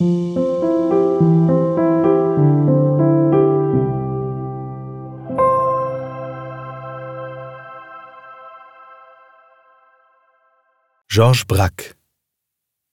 [0.00, 0.06] Georges
[11.48, 11.96] Braque.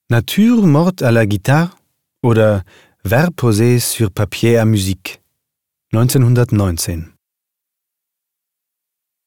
[0.10, 1.78] Nature morte à la guitare
[2.24, 2.64] oder
[3.04, 5.22] Vers posés sur papier à musique.
[5.94, 7.14] 1919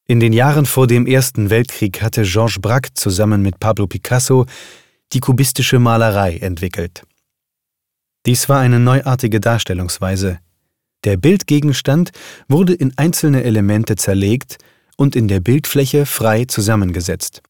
[0.09, 4.47] In den Jahren vor dem Ersten Weltkrieg hatte Georges Braque zusammen mit Pablo Picasso
[5.13, 7.05] die kubistische Malerei entwickelt.
[8.29, 10.39] Dies war eine neuartige Darstellungsweise.
[11.05, 12.11] Der Bildgegenstand
[12.47, 14.59] wurde in einzelne Elemente zerlegt
[14.99, 17.41] und in der Bildfläche frei zusammengesetzt.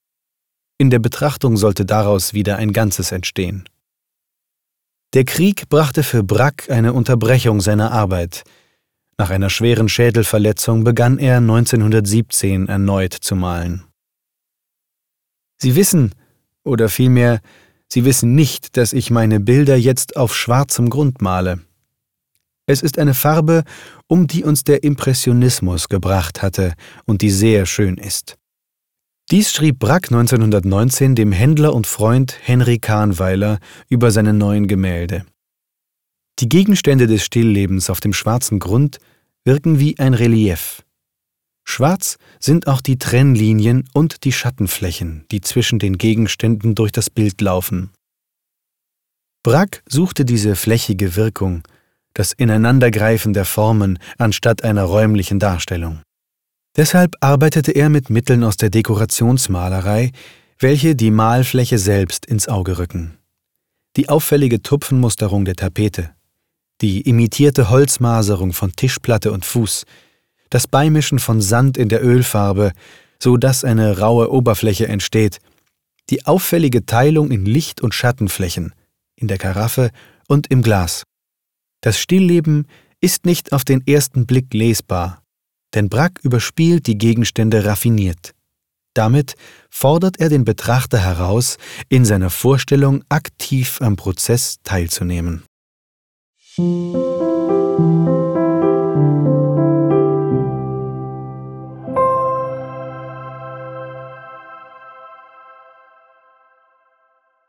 [0.78, 3.69] In der Betrachtung sollte daraus wieder ein Ganzes entstehen.
[5.14, 8.45] Der Krieg brachte für Braque eine Unterbrechung seiner Arbeit.
[9.16, 13.83] Nach einer schweren Schädelverletzung begann er 1917 erneut zu malen.
[15.60, 16.14] Sie wissen,
[16.62, 17.41] oder vielmehr,
[17.91, 21.60] Sie wissen nicht, dass ich meine Bilder jetzt auf schwarzem Grund male.
[22.66, 23.64] Es ist eine Farbe,
[24.08, 26.75] um die uns der Impressionismus gebracht hatte
[27.06, 28.36] und die sehr schön ist.
[29.31, 35.25] Dies schrieb Brack 1919 dem Händler und Freund Henry Kahnweiler über seine neuen Gemälde.
[36.41, 38.98] Die Gegenstände des Stilllebens auf dem schwarzen Grund
[39.44, 40.83] wirken wie ein Relief.
[41.69, 47.41] Schwarz sind auch die Trennlinien und die Schattenflächen, die zwischen den Gegenständen durch das Bild
[47.42, 47.91] laufen.
[49.42, 51.62] Brack suchte diese flächige Wirkung,
[52.14, 56.00] das Ineinandergreifen der Formen anstatt einer räumlichen Darstellung.
[56.75, 60.12] Deshalb arbeitete er mit Mitteln aus der Dekorationsmalerei,
[60.58, 63.19] welche die Malfläche selbst ins Auge rücken.
[63.97, 66.14] Die auffällige Tupfenmusterung der Tapete,
[66.80, 69.84] die imitierte Holzmaserung von Tischplatte und Fuß,
[70.50, 72.72] das Beimischen von Sand in der Ölfarbe,
[73.18, 75.38] so dass eine raue Oberfläche entsteht,
[76.10, 78.72] die auffällige Teilung in Licht- und Schattenflächen,
[79.16, 79.91] in der Karaffe
[80.26, 81.04] und im Glas.
[81.80, 82.66] Das Stillleben
[83.00, 85.22] ist nicht auf den ersten Blick lesbar,
[85.74, 88.32] denn Brack überspielt die Gegenstände raffiniert.
[88.94, 89.34] Damit
[89.70, 91.56] fordert er den Betrachter heraus,
[91.88, 95.44] in seiner Vorstellung aktiv am Prozess teilzunehmen.
[96.56, 98.28] Musik